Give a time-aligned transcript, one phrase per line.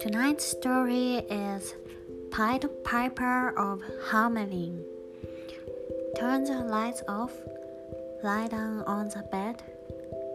[0.00, 1.74] Tonight's story is
[2.30, 4.82] Pied Piper of Hamelin.
[6.16, 7.32] Turn the lights off,
[8.22, 9.62] lie down on the bed,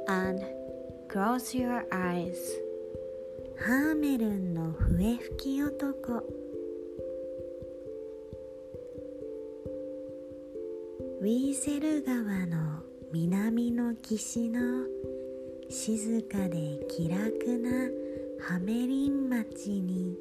[0.07, 0.43] and
[1.07, 2.39] close your eyes.
[3.59, 6.23] ハーメルンの笛吹き男
[11.21, 12.81] ウィーセル川の
[13.14, 14.60] 南の岸の
[15.70, 17.22] 静かで気楽
[17.58, 17.70] な
[18.40, 20.18] ハメリン町に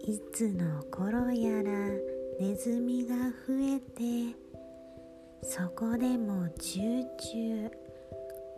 [0.00, 1.70] いつの頃やら
[2.40, 3.14] ネズミが
[3.46, 4.34] 増えて
[5.42, 7.70] そこでもチューチュー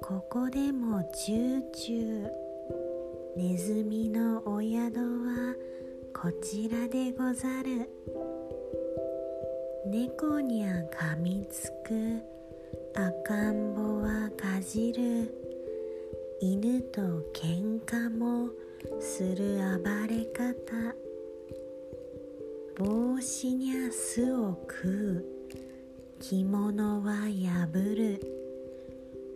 [0.00, 2.30] ここでもチューチュー
[3.36, 5.56] ネズミのお宿は
[6.14, 7.90] こちらでござる。
[9.86, 12.33] 猫にゃ噛みつく。
[12.96, 15.28] 赤ん坊はかじる。
[16.40, 17.00] 犬と
[17.32, 18.48] 喧嘩も
[19.00, 20.94] する暴れ方。
[22.78, 25.24] 帽子にゃ巣を食う。
[26.20, 28.20] 着物は破る。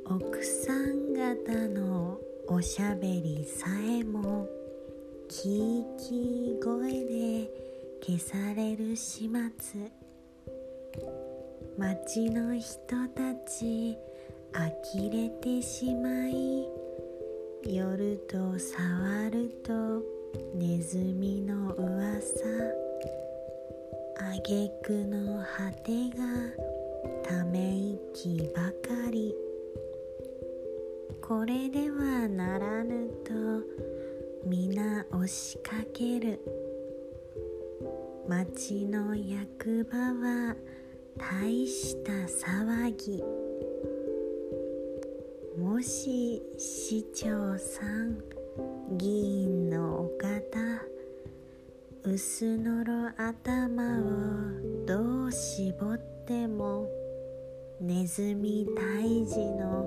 [0.04, 4.48] 奥さん方のおしゃべりさえも。
[5.26, 7.50] キーキー声で
[8.06, 11.27] 消される始末。
[11.78, 12.76] 街の人
[13.14, 13.96] たち
[14.52, 16.66] 呆れてしまい
[17.62, 20.02] 夜と触ると
[20.54, 22.88] ネズミの噂
[24.18, 26.24] 挙句の果てが
[27.22, 27.76] ため
[28.12, 29.34] 息ばかり。
[31.20, 33.32] これではならぬと
[34.44, 36.40] 皆押しかける。
[38.28, 40.56] 町の役場は
[41.18, 43.22] 大した騒ぎ。
[45.60, 48.22] もし市長さん
[48.96, 50.58] 議員のお方
[52.04, 54.02] 薄のろ頭を
[54.86, 56.88] どう絞っても
[57.80, 58.66] ネズミ
[59.00, 59.84] 退治の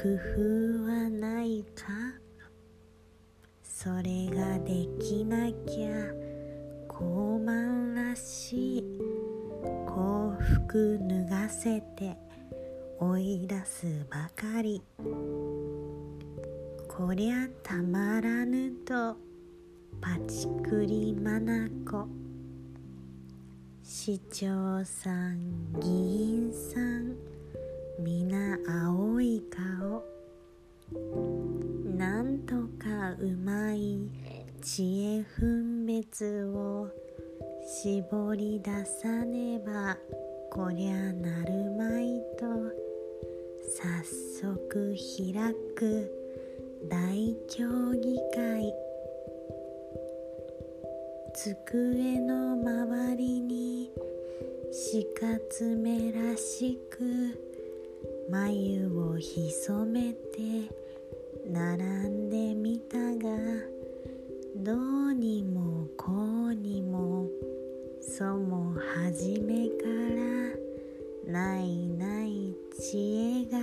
[0.00, 1.84] 工夫はないか？
[3.62, 5.90] それができなきゃ
[6.88, 9.27] 高慢らしい。
[9.88, 12.14] 幸福脱がせて
[13.00, 14.82] 追い出すばかり。
[16.86, 19.16] こりゃたまらぬと
[20.00, 22.06] パチクリマナコ
[23.82, 27.16] 市長さん議員さん
[27.98, 30.04] 皆青い顔。
[31.96, 34.00] なんとかうまい
[34.60, 36.88] 知恵分別を
[37.70, 39.98] 絞り出さねば
[40.50, 42.46] こりゃなるまいと
[43.68, 46.10] 早速開く
[46.88, 48.72] 大協議会。
[51.34, 53.90] 机の周りに
[54.72, 57.38] しかつめらしく
[58.30, 60.72] 眉を潜めて
[61.46, 63.28] 並んでみたが
[64.56, 66.12] どうにもこ
[66.50, 67.28] うにも
[68.08, 68.72] そも
[69.04, 69.84] 初めか
[71.26, 73.58] らないない知恵が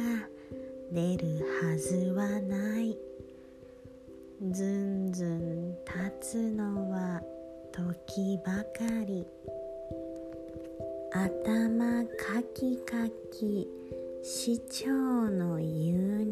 [0.92, 2.96] 出るはずはない。
[4.52, 5.90] ずんずん立
[6.22, 7.24] つのは
[7.72, 9.26] 時ばかり。
[11.12, 13.68] 頭かきかき
[14.22, 16.25] 市長の言う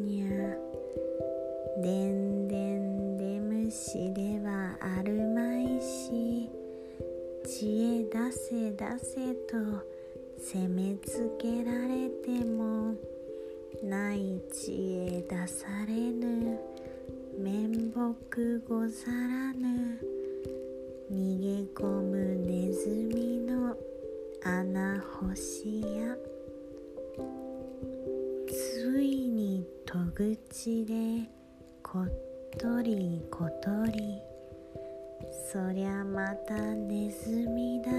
[36.48, 37.92] たネズミだ。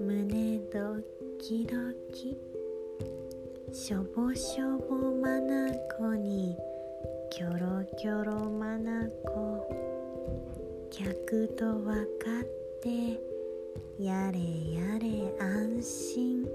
[0.00, 0.96] 胸ド
[1.38, 1.76] キド
[2.12, 2.38] キ。
[3.72, 6.56] しょぼしょぼまなこに。
[7.30, 9.68] キョロキョロまなこ。
[10.90, 12.44] 客と分かっ
[12.80, 13.20] て。
[13.98, 14.38] やれ
[14.72, 16.48] やれ安心。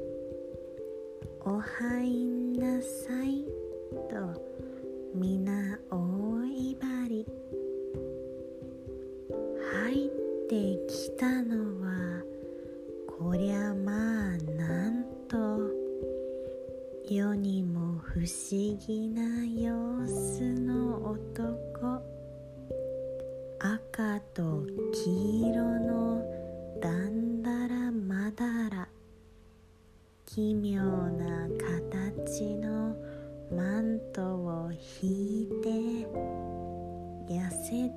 [1.41, 3.43] おはいんなさい。
[4.09, 4.41] と
[5.13, 5.84] 皆大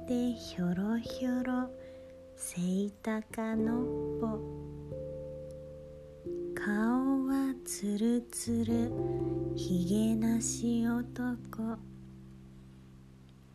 [0.08, 1.68] てひょろひょろ
[2.34, 4.26] セイタカノッポ
[6.54, 8.90] 顔はつるつる
[9.54, 11.76] ひげなし男。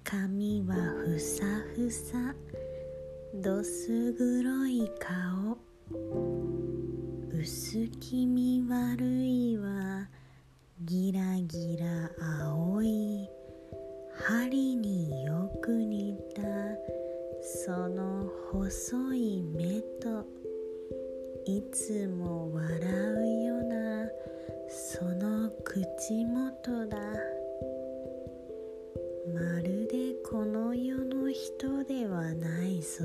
[0.03, 1.43] 髪はふさ
[1.75, 2.35] ふさ
[3.33, 5.57] どす黒い顔。
[7.33, 10.07] 薄気味悪いわ
[10.85, 12.11] ギラギラ
[12.45, 13.27] 青い。
[14.15, 16.02] 針によく似
[17.41, 20.25] その細い目と
[21.45, 24.07] いつも笑うような
[24.69, 26.97] その口元だ。
[29.33, 33.03] まるでこの世の人ではないぞ。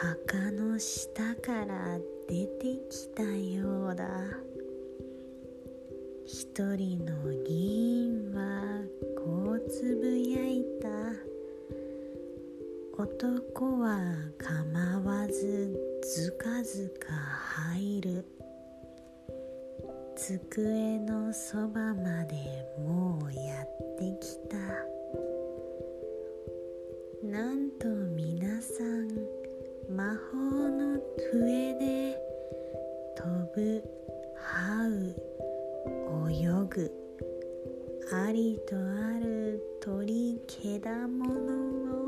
[0.00, 4.06] 墓の下から出てきたようだ。
[6.24, 7.14] 一人の
[7.44, 8.84] 議員は
[9.18, 10.69] こうつぶやいた
[13.00, 13.98] 男は
[14.36, 17.10] 構わずずかずか
[17.72, 18.26] 入る。
[20.14, 22.36] 机のそばまで
[22.78, 24.58] もうやってきた。
[27.26, 29.08] なんと皆さん
[29.88, 30.36] 魔法
[30.68, 31.00] の
[31.32, 32.18] 笛で
[33.16, 33.82] 飛ぶ
[34.36, 34.88] 這
[36.18, 36.92] う泳ぐ。
[38.12, 41.99] ありとある鳥けだものを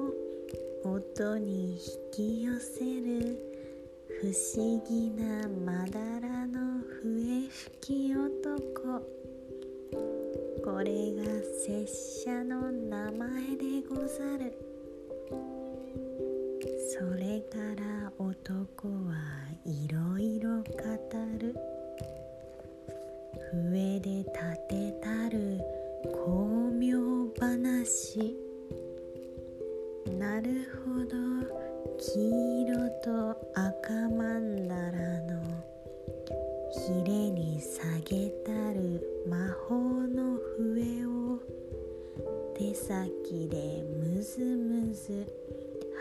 [0.85, 1.79] 音に引
[2.11, 3.39] き寄せる
[4.21, 9.01] 不思議なまだらの笛吹き男。
[10.65, 11.25] これが
[11.65, 11.87] 拙
[12.25, 14.53] 者の名前でござる。
[16.91, 19.23] それから男は
[19.65, 20.65] いろいろ語
[21.39, 21.55] る。
[23.53, 24.33] 笛で立
[24.69, 25.61] てたる
[26.13, 26.99] 巧妙
[27.39, 28.52] 話。
[30.43, 31.33] るほど。
[31.99, 35.41] 黄色と赤マンダラの
[36.73, 39.37] ひれに下げたる魔
[39.69, 41.39] 法の笛を
[42.57, 45.27] 手先でむずむず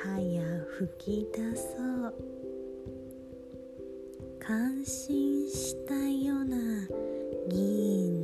[0.03, 0.41] はや
[0.77, 2.13] 吹き出そう
[4.39, 6.57] 感心したような
[7.47, 8.20] 議員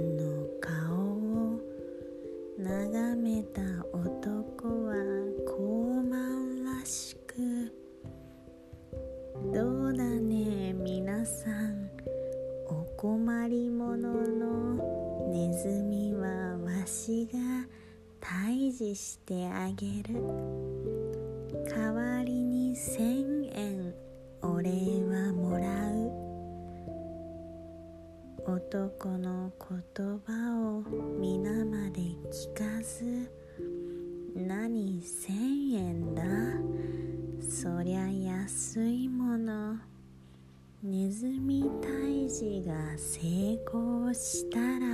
[42.98, 44.88] 成功したら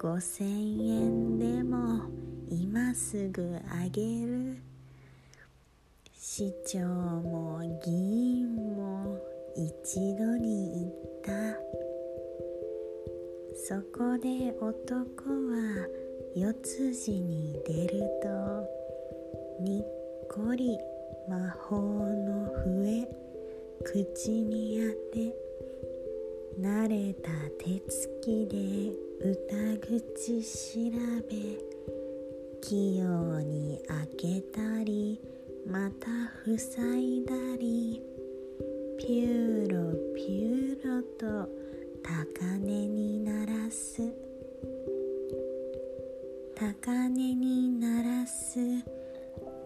[0.00, 2.02] 五千円でも
[2.48, 4.56] 今すぐあげる
[6.16, 9.18] 市長も議員も
[9.56, 11.84] 一度に言った。
[13.66, 15.88] そこで男は
[16.36, 19.84] 四筋に出るとにっ
[20.28, 20.78] こり
[21.28, 23.08] 魔法の笛
[23.84, 24.78] 口に
[25.12, 25.43] 当て
[26.60, 30.90] 慣れた手つきで歌口調
[31.28, 31.58] べ
[32.60, 35.20] 器用に開けたり
[35.66, 36.06] また
[36.56, 38.00] 塞いだり
[38.98, 41.50] ピューロピューロと
[42.04, 44.02] 高音に鳴らす。
[46.54, 48.58] 高音に鳴らす。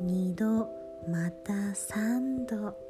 [0.00, 0.68] 二度
[1.09, 2.88] また三度。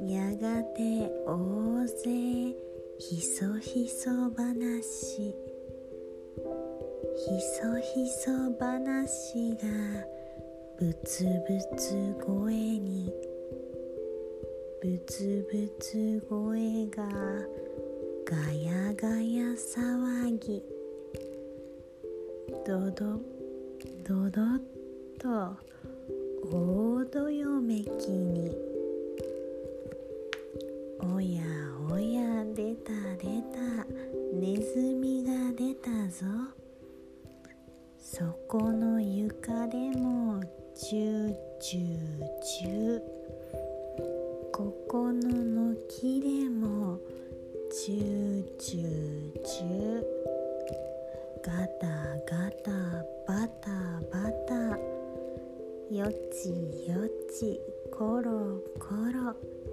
[0.00, 5.34] やがて大勢ひそひそ話。
[7.16, 9.68] ひそひそ話が
[10.78, 13.12] ぶつぶつ声に。
[14.80, 17.08] ぶつぶつ声が
[18.24, 20.62] ガヤガヤ騒ぎ。
[22.66, 23.20] ドド
[24.04, 24.60] ドドッ
[25.18, 25.56] と
[26.50, 28.72] 大どよめきに。
[31.00, 31.42] おや
[31.90, 33.86] おや出た出た。
[34.34, 36.26] ネズミが出たぞ。
[37.98, 40.38] そこの床でも
[40.74, 43.02] ジュジュジュー。
[44.52, 46.98] ここの軒でも
[47.70, 50.04] ジュジュジュー。
[51.42, 51.86] ガタ
[52.26, 52.70] ガタ
[53.26, 53.70] バタ
[54.12, 54.76] バタ。
[55.90, 56.50] よち
[56.86, 57.58] よち
[57.90, 59.71] コロコロ。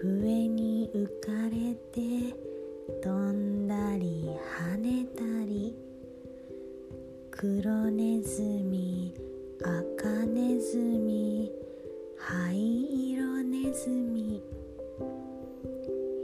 [0.00, 2.32] 笛に浮かれて
[3.02, 5.74] 飛んだり跳ねたり
[7.32, 9.12] 黒ネズミ
[9.60, 11.50] 赤ネズミ
[12.16, 14.40] 灰色ネズミ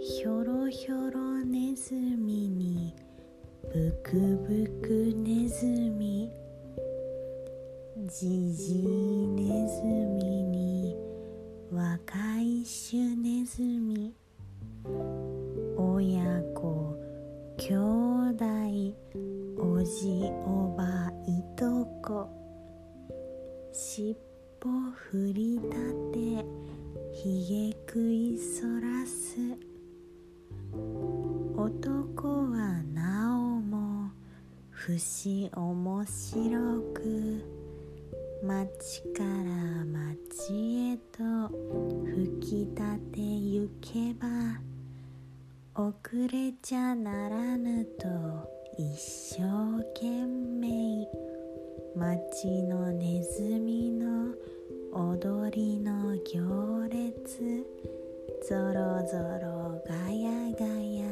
[0.00, 2.94] ひょろひょろネズミに
[3.72, 4.12] ブク
[4.46, 6.30] ブクネズミ
[8.06, 10.96] じじいネズミに
[11.72, 13.03] 若い種
[35.14, 36.58] 不思面白
[36.92, 37.44] く
[38.42, 41.22] 町から町へと
[42.04, 44.26] 吹き立てゆけば
[45.76, 45.94] 遅
[46.32, 48.08] れちゃならぬと
[48.76, 51.06] 一生懸命
[51.94, 54.34] 町のネズミの
[54.90, 57.64] 踊りの行列
[58.48, 61.06] ぞろぞろガヤガヤ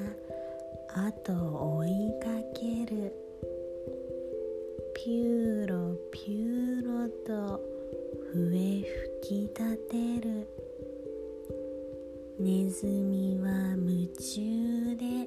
[1.07, 1.89] 後追い
[2.21, 3.32] かける。
[5.05, 7.61] ピューロピューロと
[8.33, 8.83] 笛
[9.21, 10.47] 吹き立てる。
[12.39, 15.27] ネズミは夢中で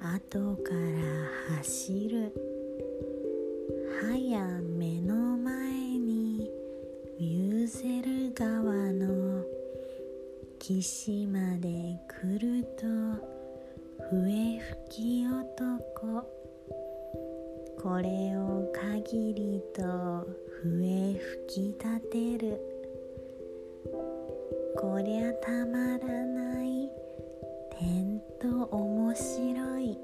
[0.00, 0.74] 後か
[1.48, 2.30] ら走る。
[4.02, 6.50] 早や目の前に
[7.18, 9.42] ウェーゼル川の
[10.58, 12.84] 岸まで来ると
[14.10, 14.58] 笛
[14.90, 16.35] 吹き男。
[17.86, 19.80] これを限りと
[20.60, 21.14] 笛
[21.46, 22.60] 吹き立てる。
[24.76, 26.90] こりゃたまらない
[27.78, 29.96] てんと面白い。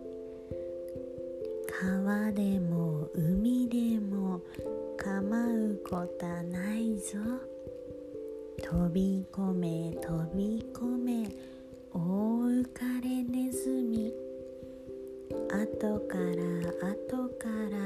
[1.81, 4.41] 川でも海でも
[4.97, 7.19] 構うこたないぞ。
[8.63, 11.29] 飛び込め飛び込め
[11.93, 14.22] 大浮かれネズミ。
[15.63, 17.79] 後から後から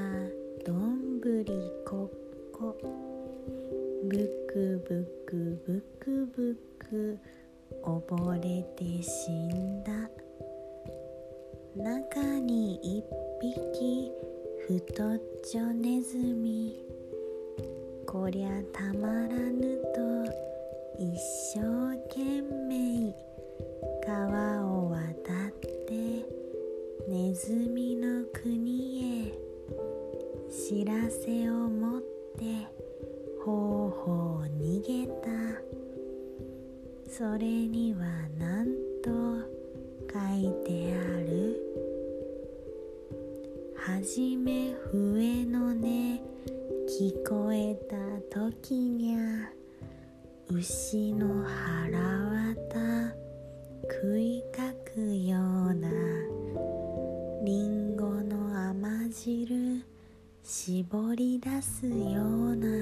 [0.65, 1.53] どんぶり
[1.87, 2.75] こっこ。
[4.09, 7.19] ぶくぶくぶくぶく
[7.83, 9.93] 溺れて死んだ。
[11.77, 13.05] 中に一
[13.43, 14.11] 匹
[14.67, 16.83] 太っちょネズミ。
[18.07, 20.25] こりゃたまらぬと
[20.99, 21.15] 一
[21.53, 21.61] 生
[22.09, 23.15] 懸命
[24.07, 25.51] 川を渡っ
[25.87, 26.36] て。
[27.09, 29.33] ネズミの国へ
[30.51, 32.03] 知らせを持っ
[32.37, 32.67] て
[33.45, 35.29] ほうほう逃げた。
[37.09, 38.01] それには
[38.37, 38.67] 何
[39.05, 39.11] と
[40.13, 41.63] 書いてある。
[43.77, 45.81] はじめ笛の音
[46.89, 49.53] 聞こえた時にゃ。
[50.49, 52.26] 牛の腹渡
[61.17, 62.76] り出すような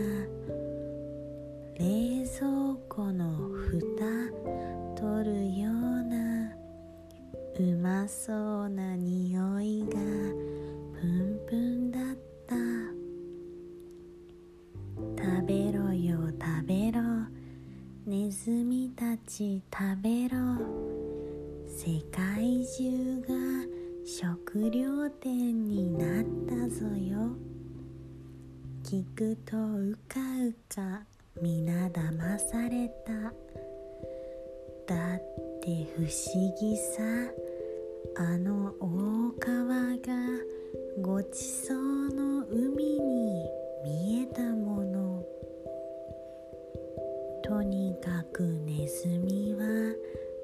[28.84, 31.06] 聞くとうかうか。
[31.40, 33.12] 皆騙された。
[34.86, 35.22] だっ
[35.62, 37.02] て不思議さ。
[38.16, 40.12] あの大川が
[41.00, 43.48] ごちそうの海に
[43.86, 45.24] 見えたもの。
[47.42, 49.64] とにかくネズミは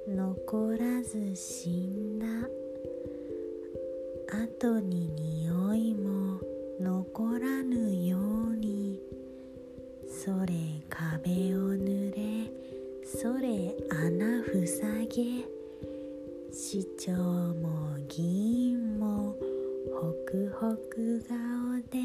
[0.08, 2.26] 残らず死んだ。
[4.32, 6.40] 後に匂いも
[6.80, 7.79] 残らぬ
[10.30, 10.54] それ
[10.88, 12.52] 壁を濡れ
[13.04, 15.44] それ穴塞げ
[16.52, 18.22] 市長も議
[18.68, 19.34] 員も
[19.92, 21.98] ホクホク顔で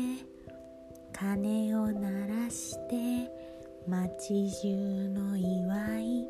[1.14, 3.30] 鐘を鳴らして
[3.88, 6.28] 街中の祝い。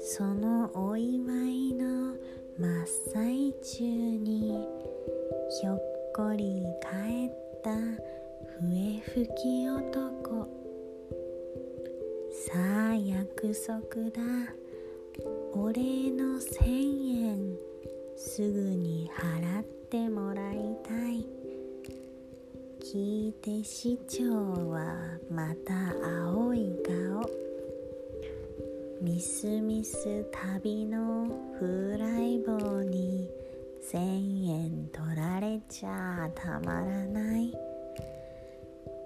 [0.00, 2.14] そのお祝いの
[2.58, 4.66] 真っ最中に
[5.60, 5.82] ひょっ
[6.16, 8.17] こり帰った
[8.60, 10.48] 笛吹き男。
[12.32, 14.20] さあ約束だ。
[15.52, 17.56] お礼の千円
[18.16, 21.24] すぐに払ってもらいたい。
[22.82, 24.92] 聞いて市長は
[25.30, 25.94] また
[26.26, 27.30] 青い顔。
[29.00, 31.28] ミスミス旅の
[31.60, 33.30] 風来坊に
[33.80, 37.77] 千円取られちゃたまらない。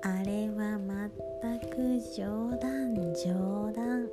[0.05, 4.09] あれはまったく冗談冗談。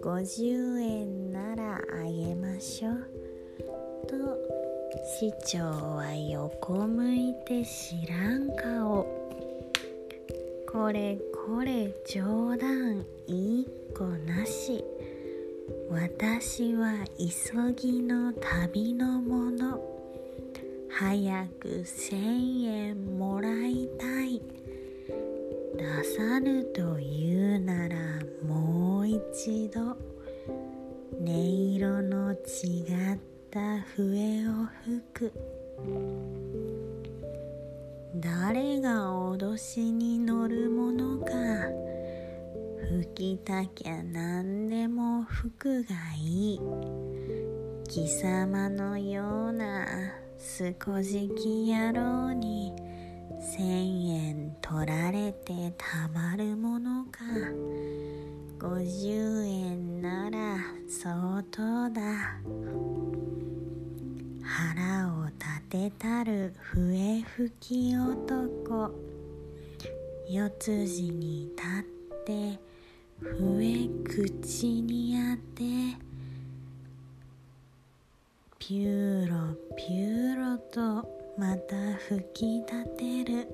[0.00, 2.96] 50円ならあげましょう。
[4.06, 4.16] と
[5.20, 5.60] 市長
[5.96, 9.06] は横向いて知らん顔。
[10.66, 14.82] これこれ冗談一個なし。
[15.90, 19.78] 私は急ぎの旅のもの。
[20.88, 24.57] 早く千円もらいたい。
[25.78, 27.96] 出さぬと言うなら
[28.44, 29.96] もう一度
[31.20, 32.34] 音色の違
[33.14, 33.18] っ
[33.48, 35.32] た笛を吹く。
[38.16, 41.32] 誰が脅しに乗るものか
[42.90, 46.60] 吹きたきゃ何でも吹くがいい。
[47.88, 49.86] 貴様のような
[50.36, 52.87] 少しき野郎に
[53.40, 57.20] 千円取られてたまるものか。
[58.58, 60.56] 50円なら
[60.88, 62.02] 相当だ。
[64.42, 68.90] 腹を立てたる笛吹き男。
[70.28, 72.58] 四つ辻に立って
[73.20, 76.08] 笛口に当て。
[78.58, 80.58] ピューロピューロ
[81.02, 81.76] とまた
[82.08, 83.46] 吹き立てる。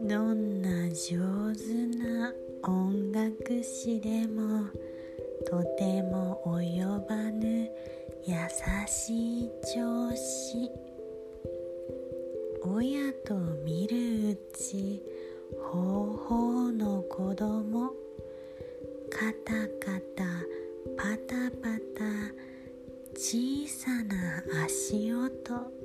[0.00, 1.18] どんな上
[1.54, 4.64] 手な音楽師でも
[5.44, 7.68] とても及ばぬ
[8.24, 8.34] 優
[8.86, 10.70] しい調子
[12.62, 15.02] 親と見るうち
[15.60, 17.90] 方法の子供。
[19.10, 20.24] カタカタ
[20.96, 22.04] パタパタ
[23.14, 25.75] 小さな足音。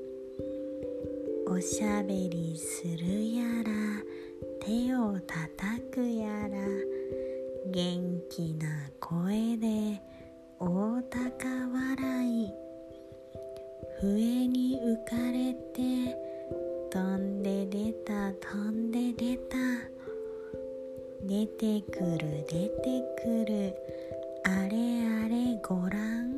[1.52, 3.72] おしゃべりするやら
[4.66, 6.50] 手をたたくやら
[7.70, 10.02] 元気な声で
[10.60, 12.54] 大高笑い。
[14.00, 16.16] 笛に浮かれて
[16.90, 19.58] 飛んで出た飛んで出た。
[21.24, 23.76] 出てくる出てくる。
[24.46, 26.32] あれあれごらん。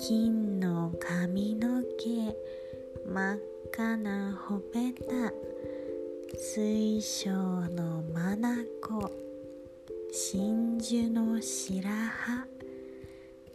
[0.00, 2.36] 金の髪の毛
[3.08, 5.32] 真っ赤なほべた。
[6.38, 8.64] 水晶の眼
[10.12, 12.46] 真珠の白羽。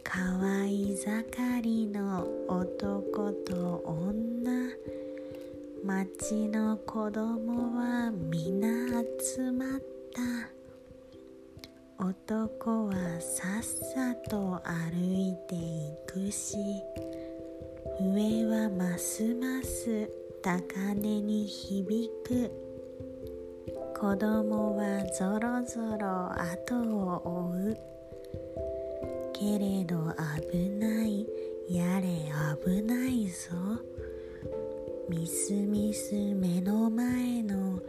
[0.04, 4.52] かわい盛りの男と女。
[5.82, 8.68] 町の子供は皆
[9.18, 9.80] 集まっ
[11.98, 12.04] た。
[12.04, 16.58] 男はさっさと歩いていくし。
[18.10, 20.10] 上はますます
[20.42, 22.50] 高音に響く。
[23.96, 27.78] 子供はぞろぞろ後を追う。
[29.32, 30.12] けれど
[30.50, 31.26] 危ない。
[31.68, 32.32] やれ
[32.64, 33.50] 危ないぞ。
[35.08, 37.80] みすみす目の前の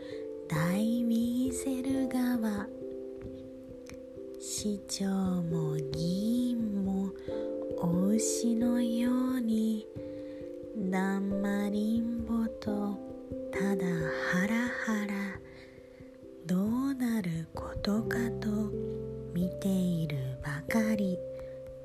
[0.48, 2.68] 大ウィーゼル川。
[4.40, 7.10] 市長も議員も
[7.78, 9.88] お牛のように。
[10.76, 12.98] だんまりんぼと
[13.52, 13.86] ただ
[14.32, 14.56] ハラ
[14.86, 15.14] ハラ
[16.48, 18.50] どうなることかと
[19.36, 21.20] 見ているばかり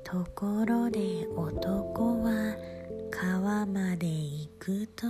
[0.03, 2.55] ところで男は
[3.11, 5.05] 川まで行くと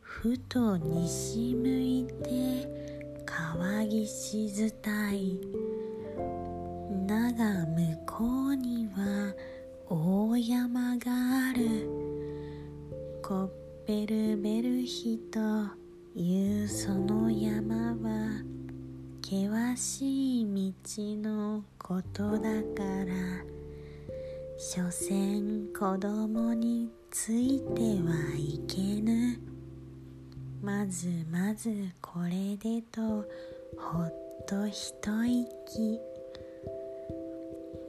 [0.00, 2.68] ふと西向いて
[3.26, 4.70] 川岸伝
[5.16, 5.40] い
[7.08, 9.34] だが向こうには
[9.88, 11.06] 大山が
[11.50, 12.07] ある
[13.28, 13.48] コッ
[13.86, 15.38] ペルベルヒと
[16.18, 18.42] いうその山は
[19.22, 20.72] 険しい道
[21.28, 23.12] のことだから
[24.56, 29.38] 所詮子供についてはいけぬ。
[30.64, 31.68] 貧ずまず
[32.00, 33.26] これでと
[33.76, 34.94] ほっと一
[35.26, 36.00] 息。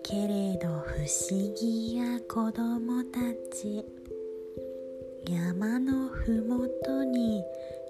[0.04, 0.98] けれど不
[1.32, 3.20] 思議や子供た
[3.56, 3.99] ち。
[5.32, 7.44] 山のふもとに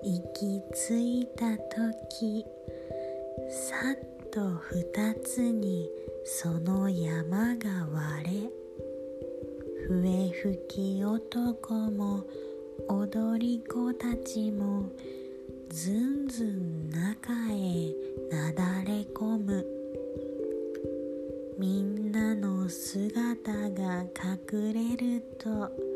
[0.03, 2.45] 行き着いた時
[3.49, 5.89] さっと二つに
[6.25, 8.49] その山が割
[9.87, 12.25] れ笛吹き男も
[12.89, 14.89] 踊り子たちも
[15.69, 17.93] ずんずん中へ
[18.29, 19.65] なだれ込む。
[21.57, 25.88] みんなの姿が隠れると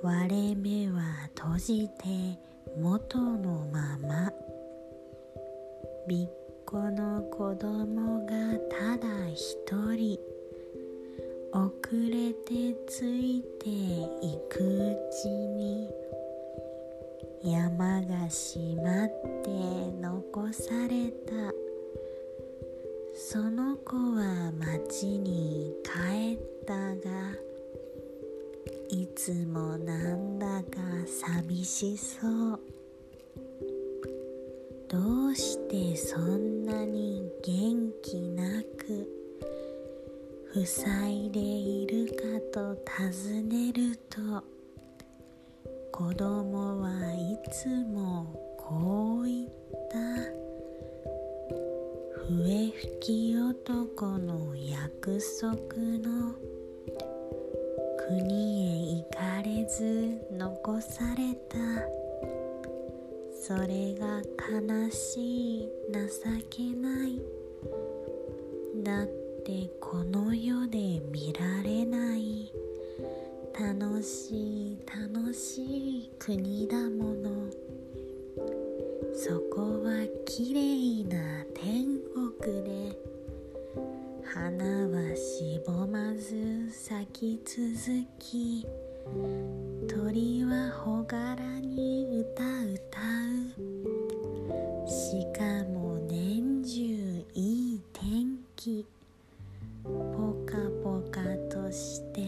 [0.00, 1.02] 割れ目は
[1.36, 2.38] 閉じて
[2.80, 4.32] 元のまま。
[6.06, 6.28] びっ
[6.64, 8.32] この子供が
[8.70, 9.56] ただ一
[9.96, 10.18] 人。
[11.52, 15.90] 遅れてついていくうちに。
[17.42, 19.08] 山が閉まっ
[19.42, 19.50] て
[20.00, 21.52] 残された。
[23.14, 27.47] その子は町に帰ったが。
[28.90, 32.60] いつもなんだか寂しそう。
[34.88, 39.06] どうしてそんなに元気なく
[40.64, 42.74] 塞いでいるかと
[43.12, 44.42] 尋ねると
[45.92, 49.48] 子供はいつもこう言っ
[49.90, 50.48] た。
[52.28, 56.34] 笛吹き男の約束の
[58.08, 61.58] 国へ行かれず残された。
[63.38, 66.00] それが悲しい情
[66.48, 67.20] けない。
[68.82, 69.06] だっ
[69.44, 72.50] てこの世で見られない。
[73.52, 77.30] 楽しい楽しい国だもの。
[79.12, 81.84] そこはきれいな天
[82.40, 83.07] 国で。
[84.34, 88.66] 花はしぼまず咲き続き
[89.88, 93.00] 鳥は朗らに歌歌
[93.56, 94.86] う。
[94.86, 96.78] しかも年中
[97.32, 98.86] いい天気。
[99.82, 102.20] ポカポカとして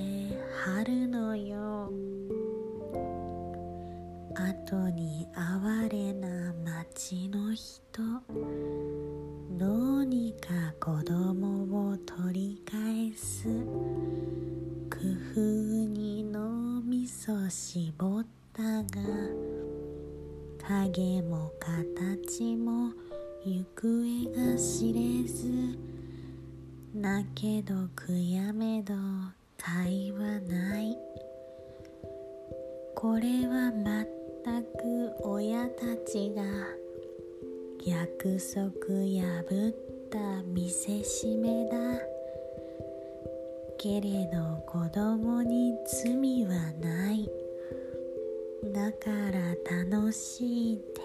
[0.64, 1.90] 春のよ
[4.34, 7.89] 後に哀れな町の人。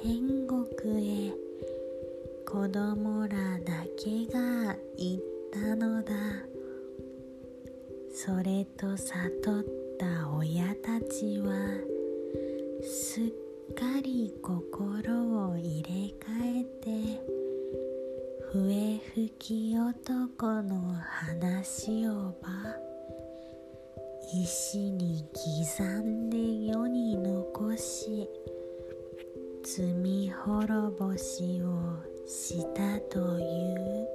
[0.05, 0.63] 天国
[1.27, 1.33] へ。
[2.45, 6.13] 子供らだけが行ったのだ。
[8.13, 9.65] それと悟っ
[9.97, 11.55] た親たちは
[12.83, 13.23] すっ
[13.73, 17.21] かり心を入れ替えて
[18.53, 22.13] 笛吹き男の話を
[22.43, 22.77] ば
[24.31, 26.37] 石に刻んで
[26.67, 28.29] 世に残し
[29.67, 34.14] 罪滅ぼしをしたという。